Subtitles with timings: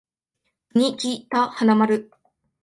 [0.73, 2.09] 国木田花丸